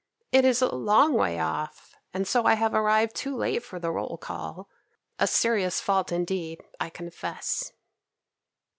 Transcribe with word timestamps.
It 0.31 0.45
is 0.45 0.63
a 0.63 0.67
long 0.75 1.13
way 1.13 1.37
off, 1.37 1.95
and 2.11 2.27
so 2.27 2.45
I 2.47 2.55
have 2.55 2.73
arrived 2.73 3.15
too 3.15 3.35
late 3.37 3.61
for 3.63 3.77
the 3.77 3.91
roll 3.91 4.17
call, 4.17 4.67
a 5.19 5.27
serious 5.27 5.79
fault 5.79 6.11
indeed, 6.11 6.59
I 6.79 6.89
confess." 6.89 7.71